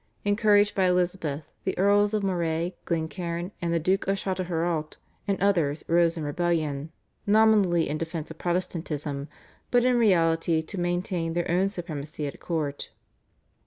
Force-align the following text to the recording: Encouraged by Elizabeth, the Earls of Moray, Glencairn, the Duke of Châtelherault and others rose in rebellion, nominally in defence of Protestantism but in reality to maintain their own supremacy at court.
Encouraged 0.25 0.73
by 0.73 0.85
Elizabeth, 0.85 1.53
the 1.63 1.77
Earls 1.77 2.15
of 2.15 2.23
Moray, 2.23 2.73
Glencairn, 2.85 3.51
the 3.61 3.77
Duke 3.79 4.07
of 4.07 4.17
Châtelherault 4.17 4.95
and 5.27 5.39
others 5.39 5.83
rose 5.87 6.17
in 6.17 6.23
rebellion, 6.23 6.91
nominally 7.27 7.87
in 7.87 7.99
defence 7.99 8.31
of 8.31 8.39
Protestantism 8.39 9.27
but 9.69 9.85
in 9.85 9.97
reality 9.99 10.63
to 10.63 10.79
maintain 10.79 11.33
their 11.33 11.51
own 11.51 11.69
supremacy 11.69 12.25
at 12.25 12.39
court. 12.39 12.89